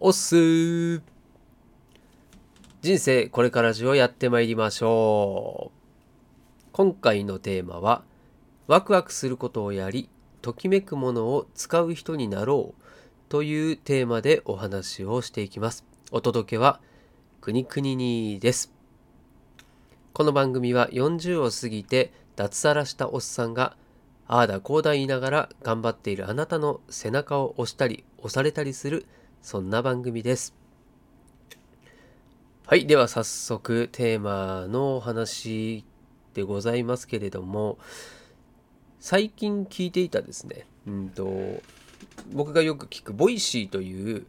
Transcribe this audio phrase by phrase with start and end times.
[0.00, 0.36] おっす。
[0.36, 1.02] ー
[2.82, 6.68] 人生これからじをやってまいりましょう。
[6.70, 8.04] 今回のテーマは
[8.68, 10.08] ワクワクすることをやり
[10.40, 12.82] ときめくものを使う人になろう。
[13.28, 15.84] というテーマでお話をしていきます。
[16.12, 16.80] お届けは
[17.40, 18.72] くにくににです。
[20.12, 23.76] この番組は40を過ぎて脱サラしたおっさんが
[24.28, 29.04] ああだこうだ言いながら頑張っているあなたの背中を押したり押されたりする
[29.42, 30.54] そんな番組です。
[32.66, 32.86] はい。
[32.86, 35.84] では早速テーマのお話
[36.34, 37.78] でございますけれども、
[39.00, 41.30] 最近聞いていたですね、うんと、
[42.32, 44.26] 僕がよく聞く Voicy という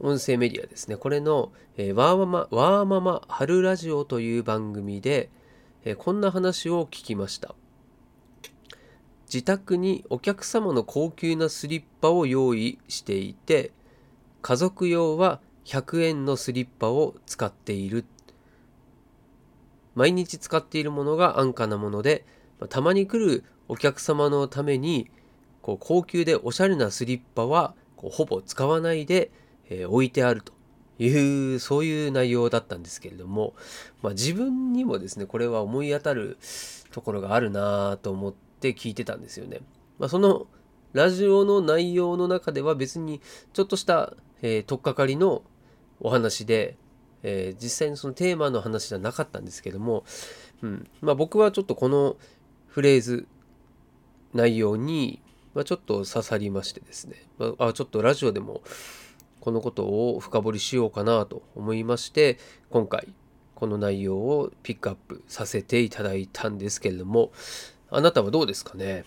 [0.00, 0.96] 音声メディアですね。
[0.96, 5.30] これの、えー、ワーママ、ワーママはるラジオという番組で、
[5.84, 7.54] えー、こんな話を聞きました。
[9.32, 13.72] 自宅にお客様の高級なスリッパを用意していて
[14.40, 18.06] 家族用は100円のスリッパを使っている。
[19.94, 22.24] 毎日使っているものが安価なもので
[22.68, 25.10] たまに来るお客様のために
[25.60, 29.30] こう高級でおしゃれなスリッパはこうほぼ使わないで、
[29.68, 30.52] えー、置いてあると。
[31.00, 33.54] いうそういう内容だったんですけれども、
[34.02, 36.38] まあ、自分にもですねこれは思い当たる
[36.90, 39.60] ところがあるなと思ってって聞いてたんですよね。
[39.98, 40.48] まあ、その
[40.92, 43.20] ラジオの内容の中では別に
[43.52, 45.42] ちょっとした、えー、取っかかりの
[46.00, 46.76] お話で、
[47.22, 50.04] えー、実際にそのテーマの話じゃなかったんですけども、
[50.62, 52.16] うんまあ、僕はちょっとこの
[52.66, 53.26] フレーズ
[54.34, 55.22] 内容に、
[55.54, 58.62] まあ、ちょっと刺さりましてですね、まあ、ちょっとラジオでも
[59.40, 62.38] このことを深掘りしようかなと思いまして
[62.70, 63.14] 今回
[63.54, 67.32] この内容をピックアップさせていただいたんですけれども
[67.90, 69.04] あなたはどうですかね、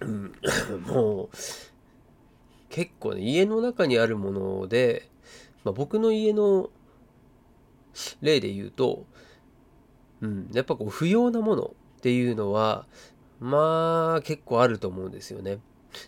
[0.86, 1.36] もう
[2.68, 5.08] 結構ね家の中にあるもので、
[5.64, 6.70] まあ、僕の家の
[8.20, 9.06] 例で言うと、
[10.20, 12.86] うん、やっぱこう不要なものっていうのは
[13.40, 15.60] まあ結構あると思うんですよね。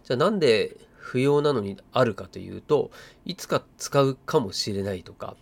[0.05, 2.91] じゃあなんで不要なのにあるかというと
[3.25, 5.37] いつか使うかもしれないとか。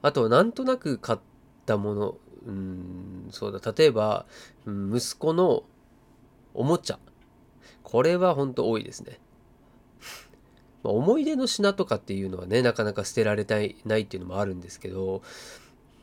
[0.00, 1.18] あとはなんとなく買っ
[1.66, 2.18] たもの
[2.48, 4.24] うん、そうだ、例えば、
[4.66, 5.64] 息子の
[6.54, 6.98] おもちゃ。
[7.82, 9.20] これは本当多いですね。
[10.82, 15.22] まあ、思い出の品とかっていうのはね、なかなか捨てられたいないっていうのもあるんですけど、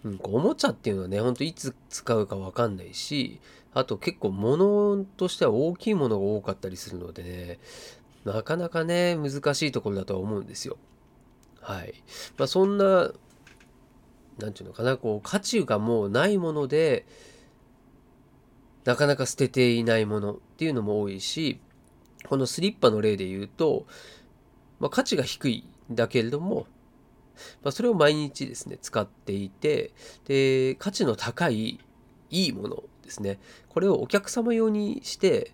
[0.03, 3.39] うん、おもちゃっていうのはね、ほんといつ使うかわかんないし、
[3.73, 7.59] あと結構物としては大きいものが多かったりするのでね、
[8.23, 10.77] なかなかね、難しいところだとは思うんですよ。
[11.59, 11.95] はい。
[12.37, 13.11] まあ、そんな
[14.39, 17.05] 何て言うのかなこう価値がもうないもので
[18.83, 21.59] なかなか捨てていないものっていうのも多いし
[22.27, 23.85] このスリッパの例で言うと、
[24.79, 26.67] まあ、価値が低いんだけれども、
[27.63, 29.91] まあ、それを毎日ですね使っていて
[30.25, 31.79] で価値の高い
[32.29, 33.39] いいものですね。
[33.69, 35.53] これをお客様用にして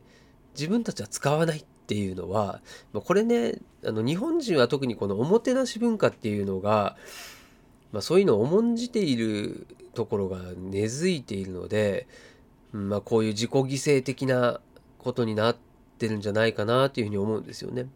[0.55, 2.61] 自分たちは使わないっていうのは
[2.93, 6.95] これねあの日本人は特にこのおもてなし文化っていうのが
[7.91, 12.07] まあ、そういうのを重んじているところが根付いているので、
[12.71, 14.61] まあ、こういう自己犠牲的な
[14.97, 15.57] ことになっ
[15.97, 17.87] てるんじゃないかなというふうに思うんですよね。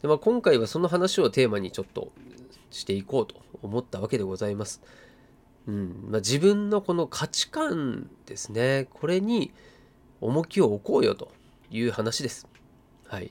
[0.00, 2.12] でまあ、今回はその話をテーマにちょっと
[2.70, 4.80] していこうと思ったわけでございます。
[5.66, 9.52] うんまあ、自分のこの価値観ですねこれに
[10.22, 11.30] 重きを置こうよと
[11.70, 12.48] いう話です。
[13.06, 13.30] はい。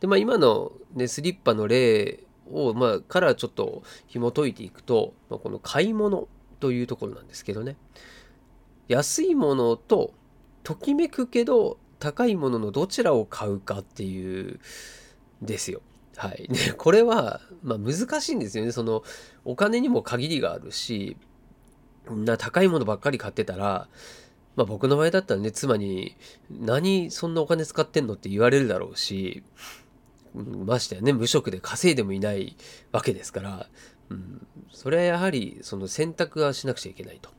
[0.00, 2.20] でまあ今の、ね、スリッパの例
[2.52, 6.28] を、まあ、からちょっと紐解いていくと、まあ、この買い物
[6.58, 7.76] というところなんですけどね
[8.88, 10.12] 安いものと
[10.62, 14.58] ときめくけど高いもののどちらを買うかっていう
[15.42, 15.80] ですよ。
[16.16, 16.48] はい。
[16.50, 18.72] ね、これは、まあ、難しいんですよね。
[18.72, 19.02] その
[19.44, 21.16] お金にも限りがあるし
[22.08, 23.88] な高いものばっかり買ってたら
[24.56, 26.16] まあ僕の場合だったらね妻に
[26.50, 29.42] 何そんなお金使ってんのって言われるだろうし
[30.34, 32.56] ましてやね無職で稼いでもいない
[32.92, 33.66] わけですから、
[34.10, 37.30] うん、それはやはりその選択はしなくちゃいけないと。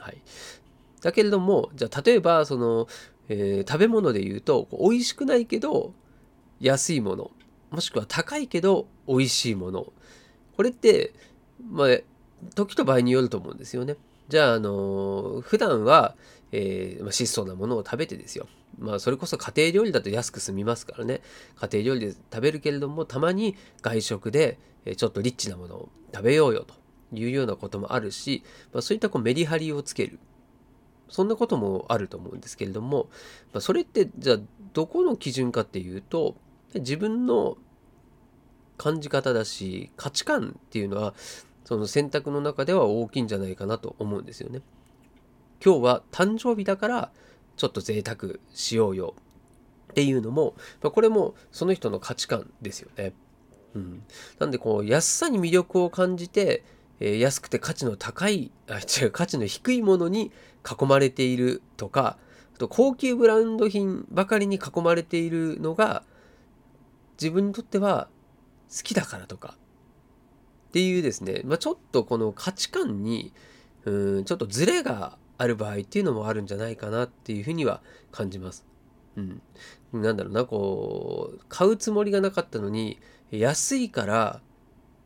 [0.00, 0.20] はい、
[1.00, 2.88] だけれどもじゃあ例えばその、
[3.28, 5.94] えー、食べ物で言うと美味しくないけど
[6.60, 7.30] 安いもの
[7.70, 9.92] もしくは高いけど美味しいもの
[10.56, 11.14] これって
[11.70, 11.88] まあ
[12.54, 13.96] 時と場合によると思うんですよね。
[14.28, 16.16] じゃあ、あのー、普段は、
[16.56, 18.46] えー、まあ、質素なものを食べてですよ。
[18.78, 21.20] まあ、それこそ家庭料理だと安く済みますからね。
[21.56, 26.74] 家庭料理で食べるけれども、たまに外食で、えちょっとリッチなものを食べようよと
[27.12, 30.20] いうようなこともあるし、まあ、そういったこうメリハリをつける。
[31.08, 33.08] そんなこともあると思うんですけれども、
[33.52, 34.38] まあ、それってじゃあ
[34.72, 36.36] どこの基準かっていうと
[36.74, 37.56] 自分の
[38.78, 41.14] 感じ方だし価値観っていうのは
[41.64, 44.62] その選択の中では大きいんじゃないかなと思うんですよね。
[45.62, 47.10] 今日は誕生日だから
[47.56, 49.14] ちょっと贅沢しようよ
[49.90, 53.12] っていうのも、まあ、これもその人の価値観ですよね。
[53.74, 54.02] うん、
[54.38, 56.64] なんでこう安さに魅力を感じて、
[57.00, 60.32] えー、安くて価値の高いあ違う価値の低いものに
[60.64, 62.18] 囲まれているとか
[62.54, 66.04] あと高級ブランド品ばかりに囲まれているのが
[67.20, 68.08] 自分にとっては
[68.70, 69.56] 好きだからとか
[70.68, 73.32] っていうですね、まあ、ちょっとこの価値観に
[73.84, 77.82] うんちょっとズレがある場合っていうのもあるんじゃないかなっていうふうには
[78.12, 78.64] 感じます。
[79.16, 79.42] うん。
[79.92, 82.98] なんだろうな、こう、買うつもりがなかったのに、
[83.30, 84.40] 安いから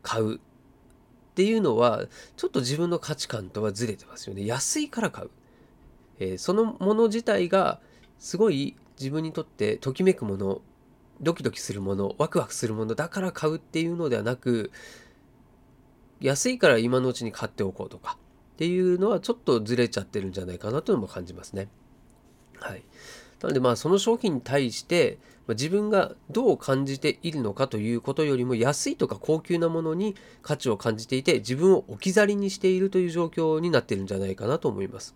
[0.01, 0.39] 買うっ
[1.35, 2.05] ていうのは、
[2.35, 4.45] ちょっと自分の価値観とはずれてますよね。
[4.45, 5.29] 安いから買う。
[6.19, 7.79] えー、そのもの自体が、
[8.17, 10.61] すごい自分にとってときめくもの、
[11.21, 14.71] ドキドキするもの、ワクワクするものだから買うっていうのではなく、
[16.19, 18.17] 安いから今のうちに買っておこうとか、
[18.59, 21.69] っていうのはちょっとずれちゃってるんじゃないかなというのも感じますね。
[22.59, 22.83] はい。
[23.41, 25.17] なのでまあその商品に対して
[25.47, 35.15] 自分がどう感じているのかということよりも安いとか高級なものに価値を感じていて自分を置き去りにしているという状況になってるんじゃないかなと思います。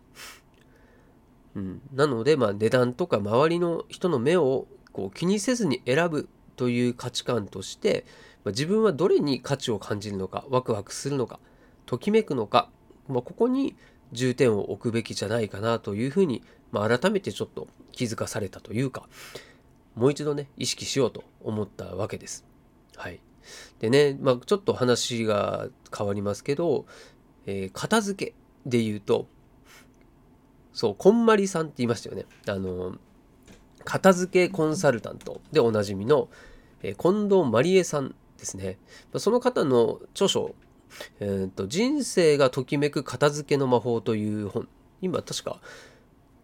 [1.55, 8.05] うん、なのでまあ値段とか周りの人の目をこう気にせずに選ぶという価値観として、
[8.45, 11.41] 自分はどれに価値を感じるのかワクワクするのか
[11.85, 12.69] ときめくのか
[13.07, 13.75] まあ、ここに
[14.11, 19.07] 重点を置くべきじゃないかなというふうに、まあ、改めてちょっと気づかされたというか
[19.95, 22.45] もう一度ね意識しようと思ったわけです。
[22.95, 23.19] はい、
[23.79, 26.85] でね、まあ、ちょっと話が変わりますけど、
[27.45, 28.33] えー、片付け
[28.65, 29.27] で言うと
[30.73, 32.25] そうこんまりさんって言いましたよね。
[32.47, 32.95] あの
[33.83, 36.29] 片付けコンサルタントでおなじみの、
[36.81, 38.77] えー、近藤まりえさんですね。
[39.17, 40.55] その方の著書
[41.19, 44.67] えーと、人生がときめく片付けの魔法という本。
[45.01, 45.59] 今確か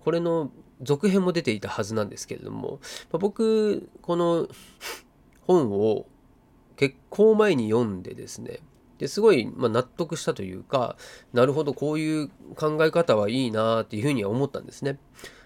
[0.04, 0.52] これの
[0.82, 2.80] 続編も出ていたはずなんですけれども、
[3.12, 4.48] まあ、僕この
[5.42, 6.08] 本を
[6.76, 8.60] 結構前に読んでですね。
[8.98, 10.98] ですごい、ま、納得したというか
[11.32, 15.00] なるほどこういう考え方はいいなっていうふうには思ったんですね。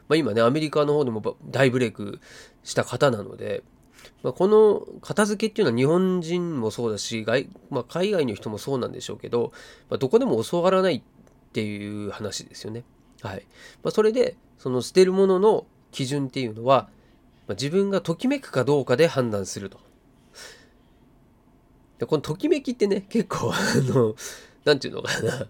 [0.08, 2.20] まあ、今ねアメリカの方でも大ブレイク
[2.64, 3.64] した方なので
[4.24, 9.52] まあ、この片付けっていうのは日本人もそうだし外、まあ、海外の人もそうなんでしょうけど、
[9.90, 11.02] まあ、どこでも教わらないっ
[11.52, 12.84] ていう話ですよね。
[13.22, 13.46] はい
[13.84, 16.90] ま、それでその捨てるものの基準っていうのは、
[17.48, 19.78] ま、自分がときめくかどうかで判断すると。
[22.00, 23.58] でこのときめきってね結構あ
[23.94, 24.16] の
[24.66, 25.46] 何て言うのかなこ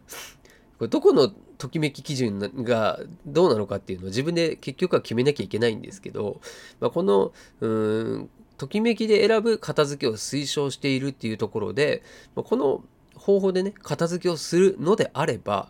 [0.82, 6.42] れどこのときめき基準がどうなのかっていうのを自分で結局は決めなきゃいけないんですけど、
[6.80, 7.32] まあ、この
[7.62, 12.04] うんときめきで選ぶ片付けを推奨しているっていうところで、
[12.36, 12.84] この
[13.16, 15.70] 方法でね、片付けをするのであれば、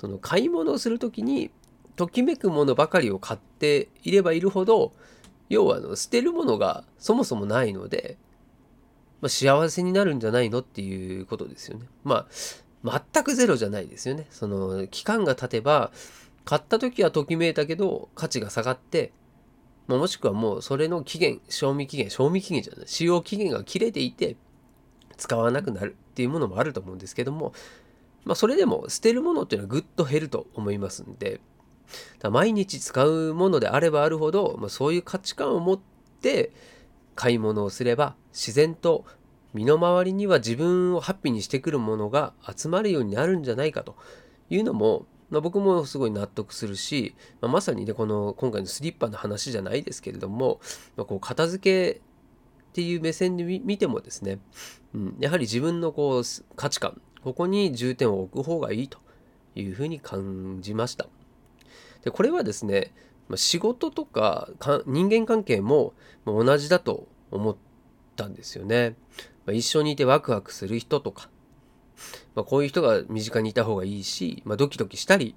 [0.00, 1.50] その買い物をする時に、
[1.96, 4.92] ときめくものばかりを買っていればいるほど、
[5.48, 8.16] 要はあの捨てるものがそもそもないので、
[9.20, 11.86] まあ、幸せになるんじゃないのっていうことですよね。
[12.04, 12.26] ま
[12.84, 14.26] あ、全くゼロじゃないですよね。
[14.30, 15.92] その期間が経てば、
[16.44, 19.12] 買った時はときめいたけど価値が下がって
[19.88, 24.36] もしくはもうそれの期限、賞味期限、賞味期限じゃない、使用期限が切れていて
[25.16, 27.52] 使わなくなるっていうものもあると思うんですけども、
[28.24, 31.40] まあ、それでも捨てるものっていうのはぐっと減ると思いますんで、
[32.30, 35.80] 毎日使うものであればあるほど、まあ、そういう価値観を持っ
[36.20, 36.52] て
[37.14, 39.04] 買い物をすれば自然と
[39.52, 43.96] 身の回りには自分をハッピーにしてくるものが集まるようになるんじゃないかと
[44.48, 50.60] いうのもまあ、僕もすごい納得するし、まあ、まさにねこの今回のスリッパの話じゃないですけれども、
[50.94, 52.00] まあ、こう片付けっ
[52.74, 54.38] ていう目線で見てもですね、
[54.94, 56.22] うん、やはり自分のこう
[56.54, 58.98] 価値観ここに重点を置く方がいいと
[59.54, 61.06] いうふうに感じました。
[62.04, 62.92] でこれはですね
[63.36, 64.50] 仕事とか
[64.86, 65.94] 人間関係も
[66.26, 67.56] 同じだと思っ
[68.16, 68.96] たんですよね。
[69.50, 71.30] 一緒にいてワクワクする人とか
[72.34, 75.34] まあ、こういう人が身近にいた方がいいし、まあ、ドキドキしたり、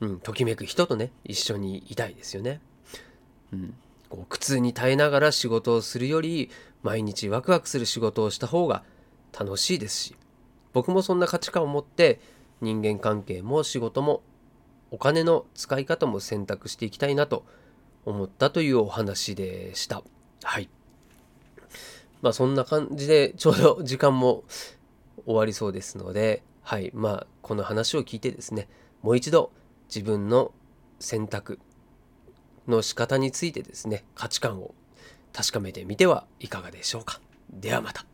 [0.00, 2.60] うん、ときめく人とね一緒にいたいですよね。
[3.52, 3.74] うん、
[4.08, 6.50] こう苦痛に耐えながら仕事をするより
[6.82, 8.82] 毎日ワクワクする仕事をした方が
[9.38, 10.16] 楽しいですし
[10.72, 12.20] 僕もそんな価値観を持って
[12.60, 14.22] 人間関係も仕事も
[14.90, 17.44] お金の使い方も選択していきたいなと
[18.04, 20.02] 思ったというお話でした。
[20.42, 20.68] はい。
[22.22, 24.44] まあそんな感じでちょうど時間も
[25.26, 28.68] 終わりそうですので、はい、まあ、この話を聞いてですね、
[29.02, 29.50] もう一度
[29.88, 30.52] 自分の
[30.98, 31.58] 選択
[32.66, 34.74] の仕方についてですね、価値観を
[35.32, 37.20] 確かめてみてはいかがでしょうか。
[37.50, 38.13] ではまた。